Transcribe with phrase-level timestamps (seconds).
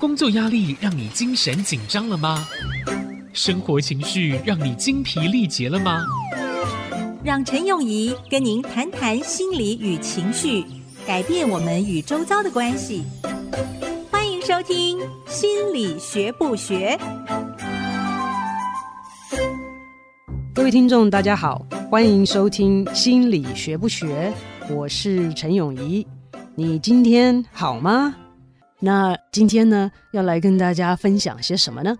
[0.00, 2.48] 工作压力让你精神紧张了吗？
[3.34, 6.02] 生活情绪让你精疲力竭了吗？
[7.22, 10.64] 让陈永仪跟您谈谈心理与情绪，
[11.06, 13.04] 改变我们与周遭的关系。
[14.10, 16.98] 欢迎收听《心理学不学》。
[20.54, 21.60] 各位听众，大家好，
[21.90, 24.32] 欢迎收听《心理学不学》，
[24.74, 26.06] 我是陈永仪。
[26.54, 28.16] 你今天好吗？
[28.80, 31.96] 那今天呢，要来跟大家分享些什么呢？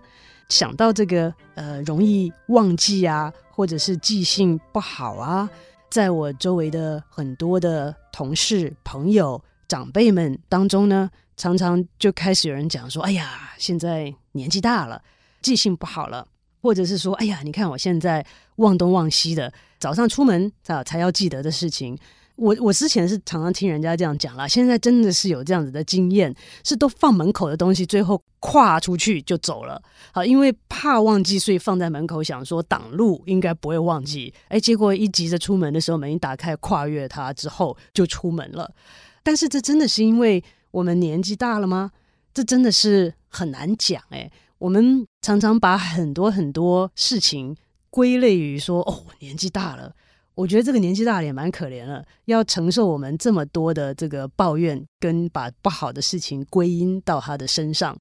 [0.49, 5.49] 想到这个，呃，容易忘记啊，或者是记性不好啊，
[5.89, 15.01] 在我周围的很多的同事、朋友、长辈们当中呢，常常就开始有人讲说：“哎呀，现在年纪大了，
[15.41, 16.27] 记性不好了。”
[16.61, 18.25] 或者是说：“哎呀，你看我现在
[18.57, 21.97] 忘东忘西的，早上出门啊才要记得的事情。”
[22.41, 29.79] 我我之前是常常听人家这样讲啦，现在真的是有这样子的经验，是都放门口的东西，最后跨出去就走了。
[30.11, 34.33] 好，因为怕忘记，所以放在门口，想说挡路应该不会忘记。
[34.47, 38.73] 哎，结果一急着出门的时候，门一打开，跨越它之后就出门了。
[39.21, 41.91] 但是这真的是因为我们年纪大了吗？
[42.33, 44.31] 这真的是很难讲哎。
[44.57, 47.55] 我们常常把很多很多事情
[47.91, 49.93] 归类于说，哦，年纪大了。
[50.41, 57.95] 我觉得这个年纪大了也蛮可怜了，要承受我们这么多的这个抱怨，跟把不好的事情归因到他的身上。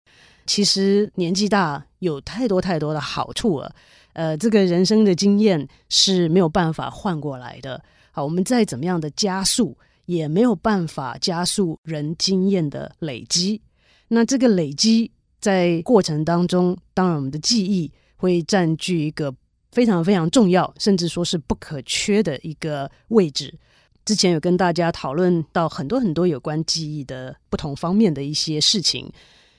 [0.46, 3.70] 其实年纪大有太多太多的好处了，
[4.14, 7.78] 呃，这个人生的经验是没有办法换过来的。
[8.10, 13.60] 好，我们再怎么样的加速，也没有办法加速人经验的累积。
[14.08, 19.34] 那这个累积在过程当中，当然我们的记忆会占据一个。
[19.72, 23.52] 非常非常重要，甚至说是不可缺的一个位置。
[24.04, 29.08] 之前有跟大家讨论到很多很多有关记忆的不同方面的一些事情，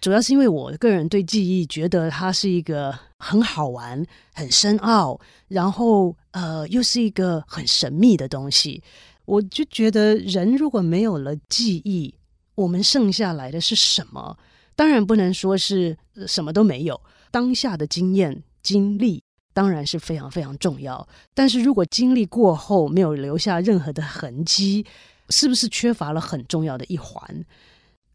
[0.02, 5.18] 主要是因为我个人对记忆觉得它是一个很好玩、很深奥，
[5.48, 8.84] 然后呃又是一个很神秘的东西。
[9.26, 12.14] 我就觉得人如果没有了记忆，
[12.56, 14.38] 我们剩下来的是什么？
[14.76, 15.96] 当然不能说是
[16.28, 19.24] 什么都没有，当下的经验、经历。
[19.54, 24.86] 当然是非常非常重要，但是如果经历过后没有留下任何的痕迹，
[25.30, 27.46] 是不是缺乏了很重要的一环？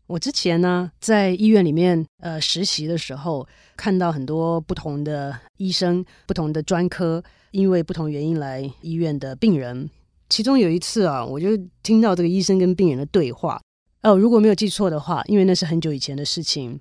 [0.07, 9.91] 我之前呢，在医院里面呃实习的时候，看到很多不同的医生、不同的专科，因为不同原因来医院的病人。
[10.29, 13.61] 其中有一次啊，我就听到这个医生跟病人的对话。
[14.03, 16.79] 哦，如果没有记错的话，因为那是很久以前的事情，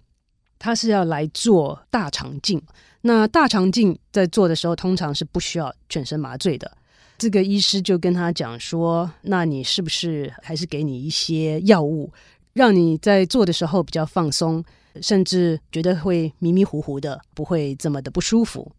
[0.59, 2.61] 他是要来做大肠镜。
[3.07, 6.75] 那大肠镜在做的时候，通常是不需要全身麻醉的。
[7.19, 12.11] 这个医师就跟他讲说：“那你是不是还是给你一些药物，
[12.53, 14.63] 让你在做的时候比较放松，
[15.03, 18.71] 甚至觉得会迷迷糊糊的，不会这么的不舒服？”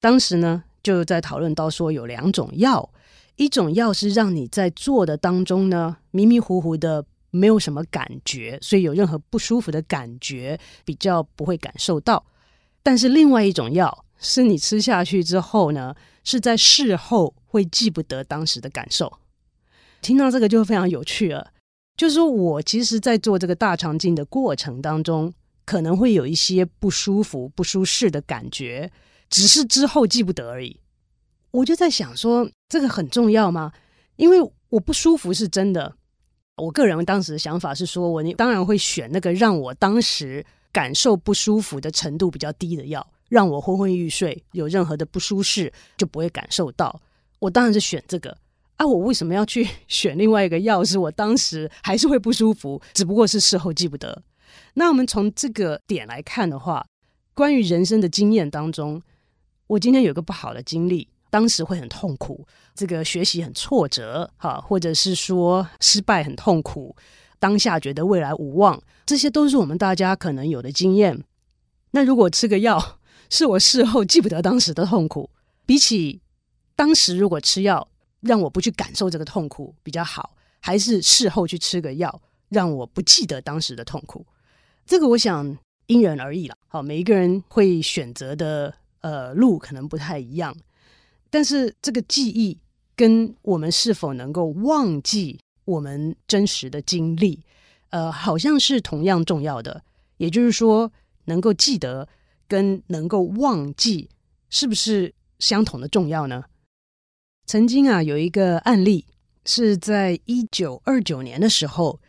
[0.00, 2.88] 当时呢，就在讨论到说有两种药，
[3.36, 12.24] 一种药是让你在做的当中呢迷迷糊糊的，没有什么感觉，所以有任何不舒服的感觉比较不会感受到。
[12.84, 19.10] 但是另外一种药是你吃下去之后呢，是在事后会记不得当时的感受。
[20.02, 21.50] 听到这个就非常有趣了，
[21.96, 25.32] 就是说我其实，在做这个大肠镜的过程当中，
[25.64, 28.92] 可能会有一些不舒服、不舒适的感觉，
[29.30, 30.78] 只是之后记不得而已。
[31.52, 33.72] 我就在想说，这个很重要吗？
[34.16, 35.96] 因为我不舒服是真的。
[36.56, 40.44] 我个人当时的想法是说，我当然会选那个让我当时。
[40.74, 47.00] 感受不舒服的程度比较低的药，让我昏昏欲睡，有任何的不舒适就不会感受到。
[47.38, 48.36] 我当然是选这个
[48.76, 48.84] 啊！
[48.84, 50.84] 我为什么要去 选另外一个药？
[50.84, 54.20] 是我当时还是会不舒服，只不过是事后记不得。
[54.74, 56.84] 那我们从这个点来看的话，
[57.34, 59.00] 关于人生的经验当中，
[59.68, 66.96] 我今天有个不好的经历，当时会很痛苦，这个学习很挫折，哈，或者是说失败很痛苦。
[67.44, 71.22] 当下觉得未来无望，这些都是我们大家可能有的经验。
[71.90, 72.98] 那如果吃个药，
[73.28, 75.28] 是我事后记不得当时的痛苦，
[75.66, 76.22] 比起
[76.74, 77.86] 当时如果吃药
[78.22, 84.24] 让我不去感受这个痛苦比较好，还是事后去吃个药让我不记得当时的痛苦？
[84.86, 85.58] 这个我想
[85.88, 86.56] 因人而异了。
[86.68, 88.72] 好，每一个人会选择的
[89.02, 90.56] 呃路可能不太一样，
[91.28, 92.58] 但是这个记忆
[92.96, 95.38] 跟我们是否能够忘记。
[95.64, 97.40] 我们真实的经历，
[97.90, 99.82] 呃，好像是同样重要的。
[100.16, 100.92] 也就是说，
[101.24, 102.08] 能够记得
[102.46, 104.08] 跟能够忘记，
[104.48, 106.44] 是不是相同的重要呢？
[107.46, 109.04] 曾经啊，有一个案例
[109.44, 112.00] 是在一九二九年的时候，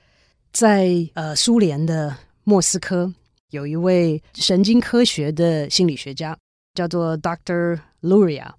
[0.53, 3.13] 在呃苏联的莫斯科
[3.49, 6.37] 有一位神经科学的心理学家，
[6.73, 7.79] 叫做 Dr.
[8.01, 8.51] Luria。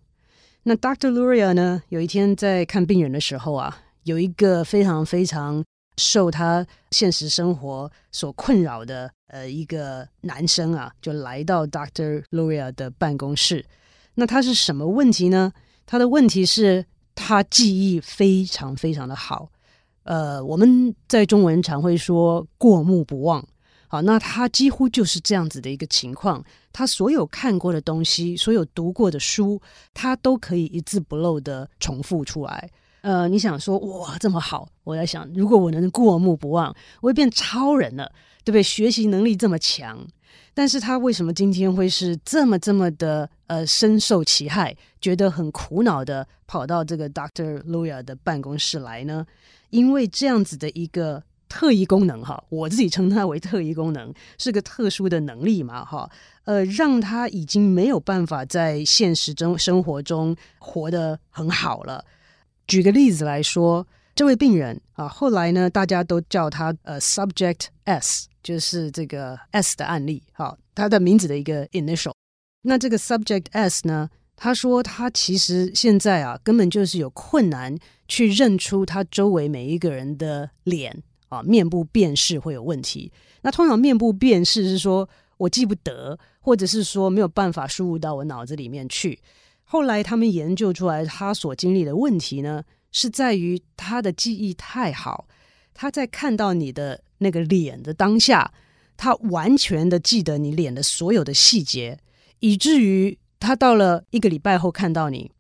[0.65, 1.11] 那 Dr.
[1.13, 5.63] Luria 呢，有一天在看病人的时候啊，有一个非常非常
[5.97, 13.65] 受他现实生活所困扰的呃一个男生啊，就来到 Doctor Luria 的办公室。
[14.15, 15.53] 那他是什么问题呢？
[15.85, 16.87] 他的问题是，
[17.17, 19.51] 他记忆非常非常的好。
[20.05, 23.45] 呃，我们在中文常会说过目不忘。
[23.89, 26.45] 好，那他几乎就是这样子的一个情况。
[26.73, 29.61] 他所有看过的东西，所有读过的书，
[29.93, 32.71] 他都可以一字不漏的重复出来。
[33.07, 34.69] 呃，你想说哇，这么好？
[34.83, 38.11] 我在想，如果我能过目不忘，我会变超人了，
[38.43, 38.61] 对不对？
[38.61, 40.05] 学习能力这么强，
[40.53, 49.25] 但是他为什么今天会是这么这么的呃深受其害，觉得很苦恼的跑到这个 Doctor Luya 的办公室来呢？
[49.71, 51.23] 因为这样子的一个。
[51.49, 56.11] 特异功能哈，我自己称它为特异功能，是个特殊的能力嘛哈，
[56.45, 62.05] 呃，让他已经没有办法在现实中生活中活得很好了。
[62.67, 72.13] 举个例子来说，这位病人啊，后来呢，大家都叫他呃，Subject S，就是这个 S 的案例哈，他的名字的一个 initial。
[72.63, 77.77] 那这个 Subject S 呢，他说他其实现在啊，根本就是有困难
[78.09, 81.03] 去认出他周围每一个人的脸。
[81.29, 83.11] 啊，面部辨识会有问题。
[83.43, 85.09] 那通常面部辨识是说
[85.39, 89.19] 我记不得，或者是说没有办法输入到我脑子里面去。
[89.67, 95.27] 后来他们研究出来，他所经历的问题呢，是在于他的记忆太好，
[95.75, 98.53] 他在看到你的那个脸的当下，
[98.97, 101.99] 他完全的记得你脸的所有的细节，
[102.39, 105.31] 以至于他到了一个礼拜后看到你，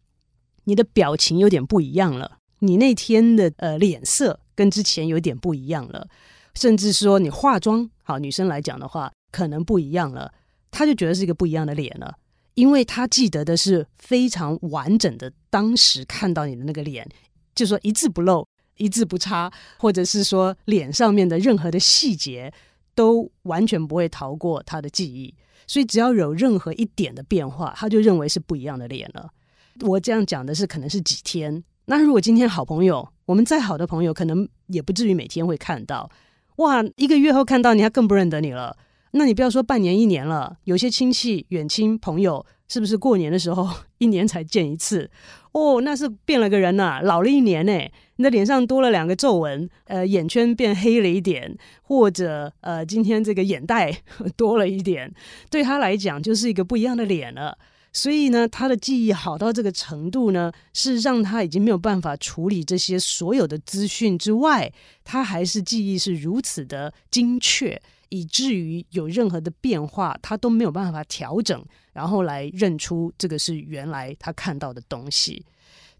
[0.64, 4.40] 你的表情有点不一样了，你那天的呃脸色。
[4.56, 6.08] 跟之前有点不一样了，
[6.54, 10.32] 甚至说你化妆，好，女生来讲的话，可能不一样了，
[10.70, 12.16] 他就觉得是一个不一样的脸了，
[12.56, 17.06] 因为他记得的是非常完整的当时看到你的那个脸，
[17.54, 18.46] 就说一字不漏，
[18.78, 22.50] 一字不差，或者是说脸上面的任何的细节
[22.94, 25.34] 都完全不会逃过他的记忆，
[25.66, 29.30] 所以只要有任何一点的变化，他就认为是不一样的脸了。
[29.82, 31.62] 我这样讲的是可能是几天。
[31.84, 36.10] 那如果今天好朋友，我们再好的朋友，可能也不至于每天会看到。
[36.56, 38.74] 哇，一个月后看到你，他更不认得你了。
[39.12, 43.68] 那你不要说半年、一年了，有些亲戚、远亲朋友，是不是过年的时候
[43.98, 45.10] 一年才见一次？
[45.52, 47.72] 哦，那是变了个人呐、老了一年呢。
[48.18, 53.94] 你的脸上多了两个皱纹，呃，眼圈变黑了一点，或者呃，今天这个眼袋
[54.36, 55.12] 多了一点，
[55.50, 57.58] 对他来讲就是一个不一样的脸了。
[57.92, 64.70] 所以呢，他的记忆好到这个程度呢，是让他已经没有办法处理这些所有的资讯之外，
[65.02, 75.44] 他还是记忆是如此的精确，以至于有任何的变化，他都没有办法调整，然后来认出这个是原来他看到的东西。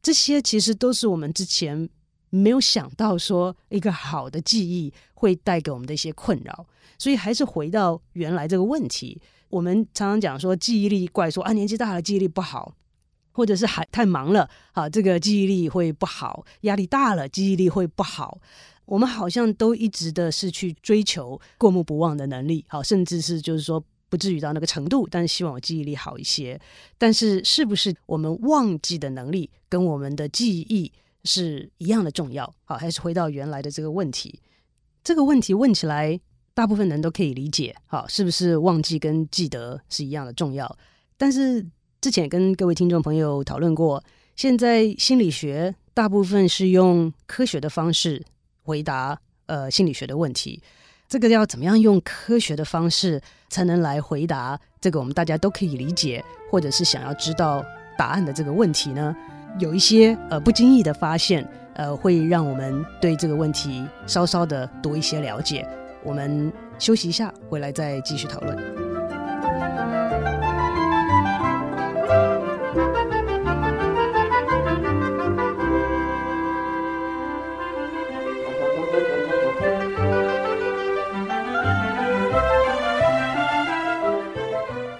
[0.03, 1.89] 这些其实都是我们之前
[2.31, 6.67] 没有想到说一个好的记忆会带给我们的一些困扰。
[6.99, 9.21] 所以还是回到原来这个问题。
[9.49, 12.75] 我们常常讲说记忆力怪，说啊年纪大了记忆力不好，
[13.33, 18.39] 或者是还太忙了啊，这个记忆力会不好；压力大了记忆力会不好。
[18.87, 26.59] 我们好像都一直的是去追求过目不忘的能力，好，甚至是就是说不至于到那个程度，但是希望我记忆力好一些。
[26.97, 30.91] 但是是不是我们忘记的能力跟我们的记忆
[31.25, 32.51] 是一样的重要？
[32.65, 34.41] 好，还是回到原来的这个问题？
[35.05, 36.19] 这个问题问起来。
[36.57, 40.75] 大部分人都可以理解，好，是不是忘记跟记得是一样的重要？
[41.19, 41.63] 但是
[42.01, 44.03] 之前跟各位听众朋友讨论过，
[44.37, 48.25] 现在心理学大部分是用科学的方式
[48.67, 50.61] 回答呃心理学的问题。
[51.09, 57.65] 这个要怎么样用科学的方式才能来回答这个我们大家都可以理解，或者是想要知道
[57.97, 59.15] 答案的这个问题呢？
[59.61, 65.67] 有一些呃不经意的发现，呃，会让我们对这个问题稍稍的多一些了解。
[66.03, 68.86] 我们休息一下，回来再继续讨论。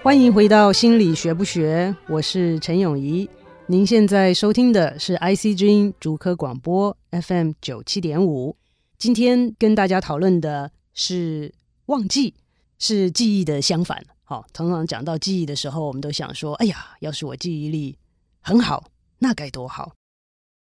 [0.07, 3.29] 欢迎回到心理学不学，我是陈永仪。
[3.65, 8.55] 您现在收听的是 IC 之音竹科广播 FM 九七点五。
[8.97, 10.71] 今天跟大家讨论的。
[10.93, 11.53] 是
[11.87, 12.33] 忘记，
[12.79, 14.01] 是记忆的相反。
[14.23, 17.97] 好，通常讲到记忆的时候，我们都想说：“哎呀，要是我记忆力
[18.39, 18.85] 很好，
[19.19, 19.91] 那该多好。”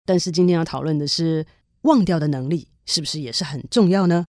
[0.05, 1.43] 但是今天要讨论的是
[1.81, 4.24] 忘掉的能力，是不是也是很重要呢？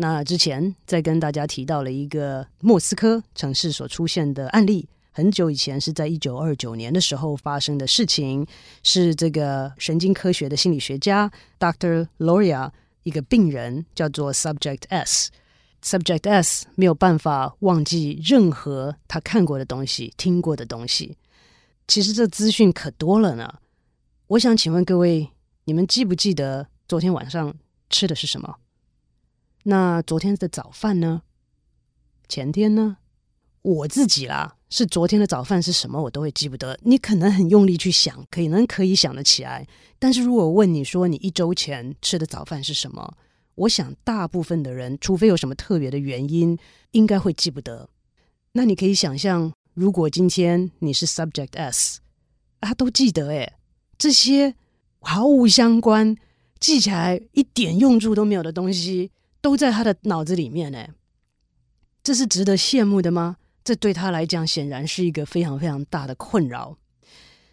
[0.00, 8.46] 那之前再跟大家提到了一个莫斯科城市所出现的案例，很久以前是在一九二九年的时候发生的事情，
[8.82, 12.70] 是这个神经科学的心理学家 Doctor Loria
[13.02, 21.18] 一个病人叫做 Subject S，Subject S 没有办法忘记任何他看过的东西、听过的东西。
[21.86, 23.52] 其实这资讯可多了呢。
[24.28, 25.28] 我想请问各位，
[25.64, 27.54] 你们记不记得昨天晚上
[27.90, 28.56] 吃的是什么？
[29.64, 31.22] 那昨天的早饭呢？
[32.28, 32.96] 前天呢？
[33.62, 36.78] 我自己啦，是昨天的早饭是什么，我都会记不得。
[36.82, 39.66] 你可能很用力去想，可能可以想得起来。
[39.98, 43.14] 但是如果问你说你一周前吃的早饭是什么，
[43.56, 46.58] 我想大部分的人，除非有什么特别的原因，
[46.92, 47.90] 应该会记不得。
[48.52, 52.00] 那你可以想象，如果今天你是 Subject S，
[52.60, 53.52] 他都记得诶，
[53.98, 54.54] 这些
[55.00, 56.16] 毫无相关、
[56.58, 59.10] 记起来一点用处都没有的东西。
[59.40, 60.88] 都在他的脑子里面呢，
[62.02, 63.36] 这是值得羡慕的吗？
[63.62, 66.76] 这对他来讲显然是一个非常非常大的困扰。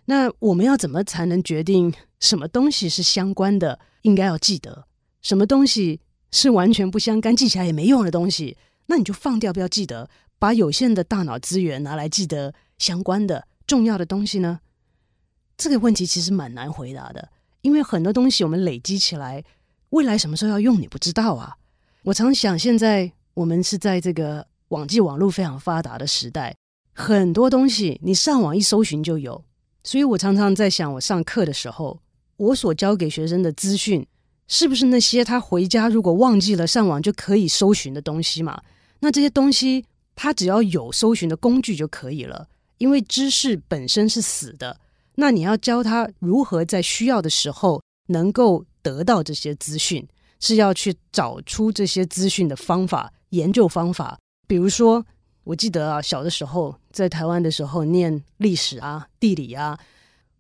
[0.06, 4.86] 那我们要怎么才能决定什么东西是相关的，应该要记得；
[5.22, 6.00] 什么东西
[6.32, 14.62] 是完全不相干、记起来也没用的东西，那你就放掉，不要记得，把有限的大脑资源拿来记得相关的、重要的东西呢？
[15.58, 17.30] 这个问题其实蛮难回答的，
[17.62, 19.44] 因为很多东西我们累积起来，
[19.90, 21.58] 未来什么时候要用，你不知道啊。
[22.08, 26.56] 我常想，现在我们是在这个网际网络非常发达的时代，
[26.94, 29.44] 很多东西你上网一搜寻就有。
[29.84, 32.00] 所以我常常在想，我上课的时候，
[32.38, 34.08] 我所教给学生的资讯，
[34.48, 38.62] 是不是那些他回家如果忘记了上网就可以搜寻的东西嘛？
[39.02, 39.84] 那这些东西
[40.16, 42.48] 他只要有搜寻的工具就可以了，
[42.78, 44.80] 因为知识本身是死的。
[45.16, 50.08] 那你要教他如何在需要的时候能够得到这些资讯。
[50.40, 54.18] 是要去找出这些资讯的方法，研究方法。
[54.48, 55.06] 比如说，
[55.44, 59.78] 我记得啊，小的时候在台湾的时候念历史啊、地理啊，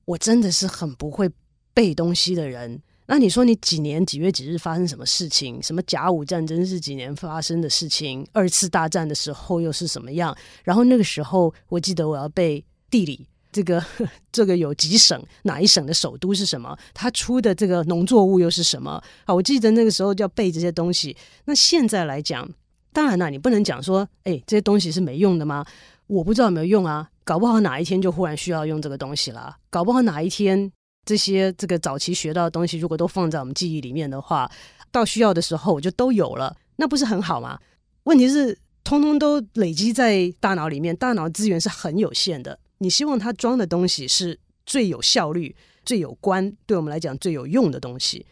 [0.05, 1.29] 我真的是很不会
[1.73, 2.81] 背东西的人。
[3.09, 5.63] 那你说你几年几月几日发生什么事情？
[5.63, 8.27] 什么甲午战争是几年发生的事情？
[8.33, 10.35] 二次大战的时候又是什么样？
[10.63, 13.27] 然后那个时候，我记得我要背地理。
[13.51, 13.83] 这个
[14.31, 15.21] 这个有几省？
[15.43, 16.77] 哪一省的首都是什么？
[16.93, 19.01] 它出的这个农作物又是什么？
[19.25, 21.15] 啊，我记得那个时候就要背这些东西。
[21.45, 22.49] 那现在来讲，
[22.93, 25.65] 当然了，你不能讲说，哎，这些东西是没用的吗？
[26.07, 29.57] 我不知道有没有用啊，搞不好哪一天就忽然需要用这个东西了。
[29.69, 30.71] 搞不好哪一天
[31.05, 34.49] 这些这个早期学到的东西，如果都放在我们记忆里面的话，
[34.91, 37.59] 到需要的时候我就都有了，那不是很好吗？
[38.03, 42.57] 问题是，通通都累积在大脑里面，大脑资源是很有限的。
[42.79, 45.55] 你希望它装的东西是最有效率、
[45.85, 48.25] 最有关，对我们来讲最有用的东西。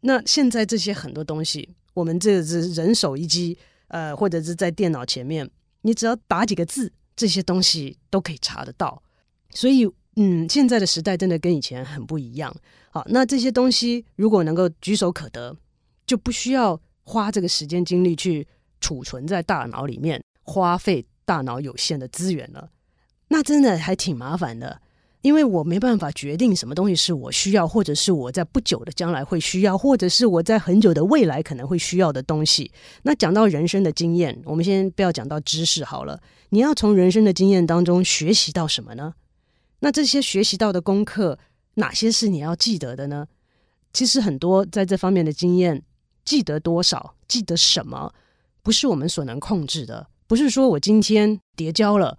[0.00, 3.56] 那现在这些很多东西，我们这是人手一机，
[3.88, 5.48] 呃，或者是在电脑前面，
[5.82, 9.02] 你只要打几个字，这些东西都可以查得到。
[9.50, 12.54] 所以，嗯，现在的时代真的跟以前很不一样。
[12.90, 15.56] 好，那这些东西如果能够举手可得，
[16.06, 18.46] 就不需要花这个时间精力去
[18.80, 22.70] 储存在大脑里面，花费大脑有限的资源了。
[23.32, 24.78] 那真的还挺麻烦的，
[25.22, 32.70] 因为我没办法决定什么东西是我需要，或者是我在不久的将来会需要，或者是我在很久的未来可能会需要的东西。
[33.04, 36.20] 那讲到人生的经验，我们先不要讲到知识好了。
[36.50, 39.14] 你要从人生的经验当中学习到什么呢？
[39.80, 41.38] 那这些学习到的功课，
[41.76, 43.26] 哪些是你要记得的呢？
[43.94, 45.82] 其实很多在这方面的经验，
[46.22, 48.12] 记得多少，记得什么，
[48.62, 50.06] 不是我们所能控制的。
[50.26, 52.18] 不是说我今天叠交了。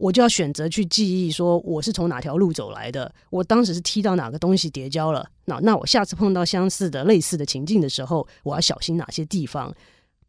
[0.00, 5.28] 我就要选择去记忆，说我是从哪条路走来的，我当时是踢到哪个东西跌跤了。
[5.44, 9.74] 那那我下次碰到相似的、类似的情境的时候，我要小心哪些地方？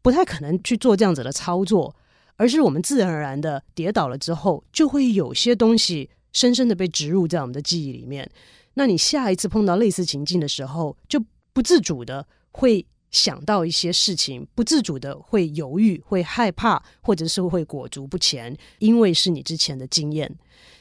[0.02, 1.96] 不太可能去做这样子的操作，
[2.36, 8.30] 而是我们自然而然的跌倒了之后，就会有些东西深深的被植入在我们的记忆里面。
[8.74, 11.18] 那你下一次碰到类似情境的时候，就
[11.54, 12.84] 不自主的会。
[13.12, 20.34] 想到一些事情，不自主的会犹豫、会害怕，或者是会裹足不前，因为是你之前的经验。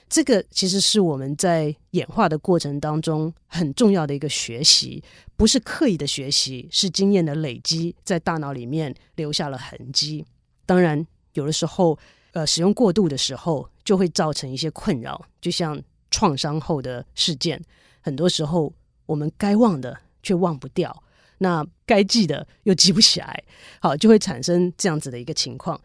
[0.09, 5.01] 这个其实是我们在演化的过程当中很重要的一个学习，
[5.38, 10.25] 不是刻意的学习，是经验的累积，在大脑里面留下了痕迹。
[10.65, 11.97] 当然，有的时候，
[12.33, 17.61] 呃，使用过度的时候，就会造成一些困扰，就像创伤后的事件，
[18.01, 18.73] 很多时候
[19.05, 21.03] 我们该忘的却忘不掉。
[21.43, 23.43] 那该记的又记不起来，
[23.79, 25.81] 好，就会产生这样子的一个情况。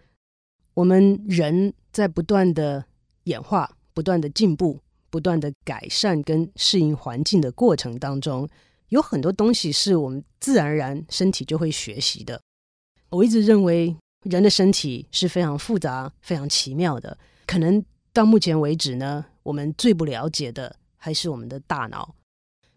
[0.74, 2.84] 我们人在不断的
[3.24, 8.46] 演化、不断的进步、不断的改善跟适应环境的过程当中，
[8.90, 12.38] 有很多东西是我们自然而然身体就会学习的。
[13.08, 17.16] 我一直认为人的身体是非常复杂、非常奇妙的。
[17.46, 17.82] 可能
[18.12, 22.14] 到目前为止呢，我们最不了解的还是我们的大脑。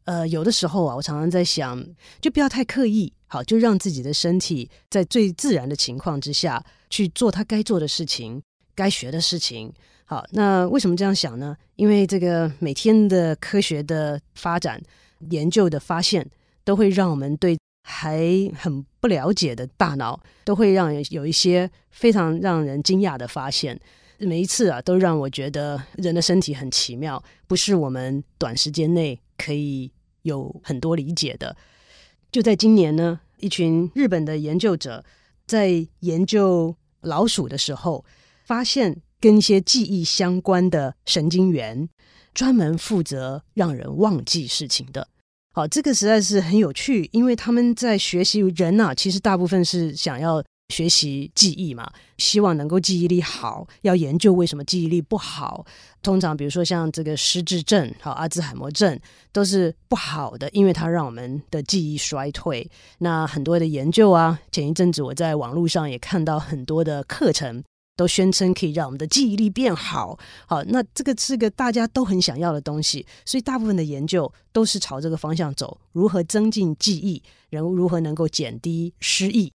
[0.09, 1.85] 呃，有的时候啊，我常常在想，
[2.19, 8.41] 就不要太刻意，好，就让自己的身体在最自然的情况之下去做他该做的事情、
[8.73, 9.71] 该学的事情。
[10.05, 11.55] 好，那为什么这样想呢？
[11.75, 14.81] 因为这个每天的科学的发展、
[15.29, 16.27] 研究的发现，
[16.63, 18.19] 都会让我们对还
[18.57, 23.79] 很不了解的大脑，都会让人有一些非常让人惊讶的发现。
[24.17, 29.91] 每一次啊，都让我觉得人的身体很奇妙，不是我们短时间内可以
[30.23, 31.55] 有很多理解的。
[32.31, 35.03] 就在今年呢，一群日本的研究者
[35.45, 38.03] 在研究老鼠的时候，
[38.45, 39.01] 发现。
[39.21, 41.89] 跟一些记忆相关的神经元，
[42.33, 45.09] 专门负责让人忘记事情的。
[45.51, 55.65] 好，这个实在是很有趣，因为他们在学习人啊，其实大部分是想要学习记忆嘛，希望能够记忆力好，要研究为什么记忆力不好。
[56.01, 58.97] 通常，比如说像这个失智症、好阿兹海默症，
[59.31, 62.69] 都是不好的，因为它让我们的记忆衰退。
[62.99, 67.63] 那很多的研究啊，前一阵子我在网络上也看到很多的课程。
[67.97, 79.51] 都宣称可以让我们的记忆力变好，好，那这个是个大家都很想要的东西，所以大部分的研究都是朝这个方向走，如何增进记忆，人如何能够减低失忆。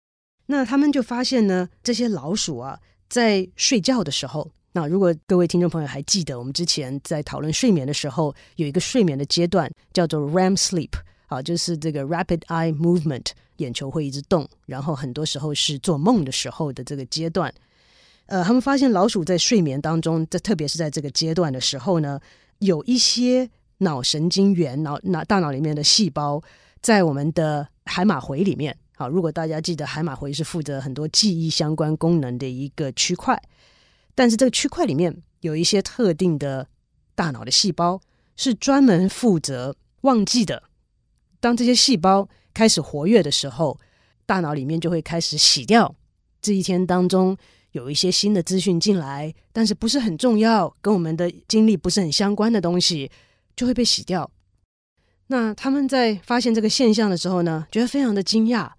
[0.54, 2.80] 那他们就发现呢，这些老鼠啊，
[3.10, 10.92] 在睡觉的时候，那如果各位听众朋友还记得，我们之前在讨论睡眠的时候，有一个睡眠的阶段叫做 REM sleep，
[11.26, 13.26] 啊，就是这个 rapid eye movement，
[13.58, 17.52] 眼球会一直动，然后很多时候是做梦的时候的这个阶段。
[18.28, 22.20] 呃，他们发现老鼠在睡眠当中，这特别是在这个阶段的时候呢，
[22.60, 26.44] 有一些脑神经元、脑脑大脑里面的细胞，
[26.80, 28.78] 在我们的海马回里面。
[28.96, 33.42] 好，如果大家记得，海马回是负责很多记忆相关功能的一个区块，
[34.14, 36.68] 但是这个区块里面有一些特定的
[37.16, 38.00] 大脑的细胞，
[38.36, 40.64] 是专门负责忘记的。
[41.40, 43.80] 当这些细胞开始活跃的时候，
[44.26, 45.96] 大脑里面就会开始洗掉
[46.42, 47.38] 这一天当中。
[47.72, 53.10] 有一些新的资讯进来，但是不是很重要，跟我们的经历不是很相关的东西，
[53.56, 54.30] 就会被洗掉。
[55.26, 58.70] 那他们在发现这个现象的时候呢，觉得非常的惊讶。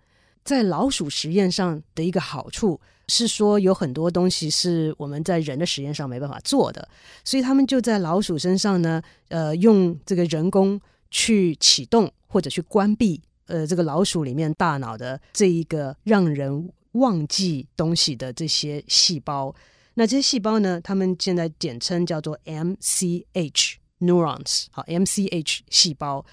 [0.45, 6.87] 在老鼠实验上的一个好处是说，有很多东西是我们在人的实验上没办法做的，
[7.25, 10.81] 所以他们就在老鼠身上呢，呃，用这个人工
[11.11, 16.71] 去启动或者去关闭，呃，这个老鼠里面大脑的这一个让人。
[16.95, 19.53] 忘记东西的这些细胞，
[19.95, 20.81] 那这些细胞呢？
[20.81, 26.25] 他们现在简称叫做 MCH neurons，好，MCH 细胞。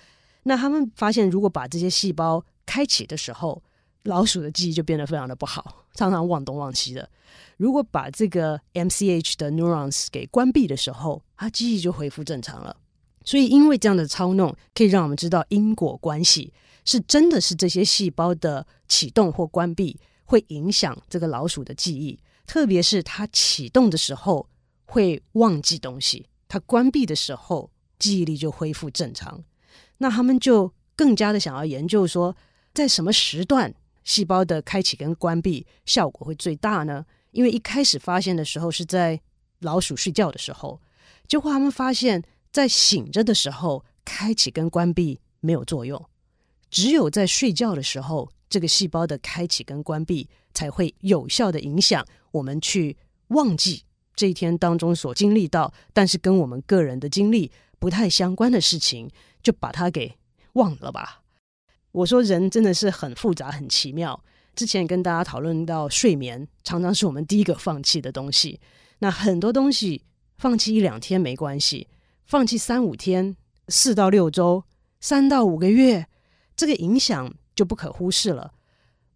[0.44, 3.64] 那他们发现，如果把这些细胞开启的时候，
[4.04, 7.10] 老鼠的记忆就变得非常的不好，常常忘东忘西的。
[7.58, 12.76] 如果把这个 MCH 的 neurons 给关闭的时候，它记忆就恢复正常了。
[13.24, 16.54] 所以，因为这样的操弄，可以让我们知道因果关系
[16.86, 20.00] 是真的是这些细胞的启动或关闭。
[20.24, 24.48] 会影响这个老鼠的记忆，特别是它启动的时候
[24.86, 29.44] 会忘记东西，它关闭的时候记忆力就恢复正常。
[29.98, 32.34] 那他们就更加的想要研究说，
[32.74, 37.06] 在什么时段细胞的开启跟关闭效果会最大呢？
[37.32, 39.20] 因为一开始发现的时候是在
[39.60, 40.82] 老鼠睡觉的时候，
[41.28, 46.04] 结果他们发现，在醒着的时候开启跟关闭没有作用，
[46.70, 48.32] 只有在睡觉的时候。
[48.52, 59.10] 这个细胞的开启跟关闭才会有效的影响我们去忘记这一天当中所经历到，但是跟我们个人的经历不太相关的事情，
[59.42, 60.18] 就把它给
[60.56, 61.21] 忘了吧。
[61.92, 64.22] 我说人真的是很复杂、很奇妙。
[64.56, 68.60] 之前跟大家讨论到，睡眠常常是我们第一个放弃的东西。
[69.00, 70.04] 那很多东西
[70.38, 71.88] 放弃一两天没关系，
[72.26, 73.36] 放弃三五天、
[73.68, 74.64] 四到六周、
[75.00, 76.08] 三到五个月，
[76.56, 77.34] 这个影响。
[77.54, 78.54] 就不可忽视了。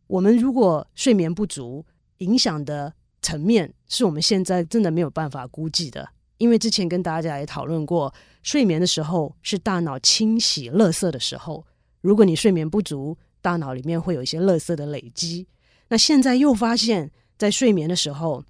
[0.08, 1.86] 我们如果睡眠不足，
[2.18, 6.08] 影响的层面是我们现在真的没有办法估计的。
[6.38, 11.66] 因为之前跟大家也讨论过，睡眠的时候是大脑清洗垃圾的时候。
[12.06, 15.48] 如果你睡眠不足，大脑里面会有一些垃圾的累积。
[15.88, 18.44] 那现在又发现，在睡眠的时候，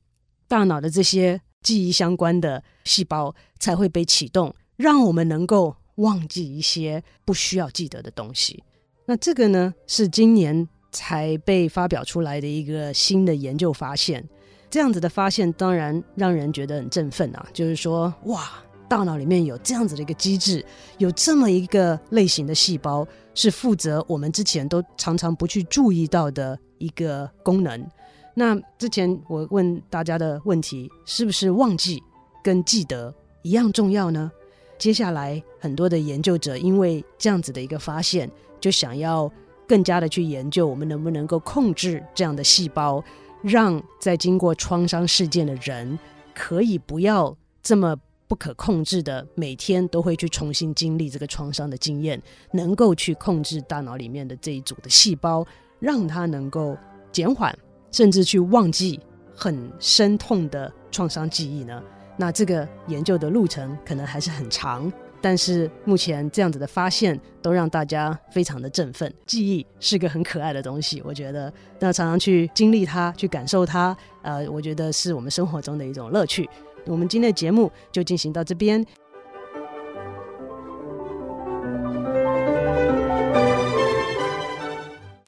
[0.46, 8.62] 大脑的这些记忆相关的细胞才会被启动，让我们能够忘记一些不需要记得的东西。
[9.06, 14.28] 那这个呢，是今年才被发表出来的一个新的研究发现。
[14.70, 17.48] 这样子的发现当然让人觉得很振奋啊！
[17.54, 20.66] 就是说，哇，大脑里面有这样子的一个机制，
[20.98, 27.86] 有这么一个类型的细胞，是负责我们之前都常常不去注意到的一个功能。
[28.34, 32.04] 那之前我问大家的问题，是不是忘记
[32.44, 34.32] 跟记得一样重要呢？
[34.78, 39.32] 接下来很多的研究者因为这样子的一个发现，就想要
[39.66, 43.02] 更加的去研究我们能不能够控制这样的细胞，
[43.42, 45.98] 让在经过创伤事件的人
[46.34, 47.96] 可以不要这么
[48.28, 55.46] 不可控制的每天都会去重新经历这个创伤的经验，能够去控制大脑里面的这一组的细胞，
[55.80, 56.78] 让它能够
[57.12, 57.58] 减缓，
[57.92, 59.00] 甚至去忘记
[59.36, 61.82] 很深痛的创伤记忆呢？
[62.18, 69.14] 那这个研究的路程可能还是很长，但是目前这样子的发现都让大家非常的振奋。
[69.26, 76.50] 记忆是个很可爱的东西，我觉得那常常去经历它，去感受它，呃，我觉得是我们生活中的一种乐趣。
[76.88, 78.86] 我们今天的节目就进行到这边，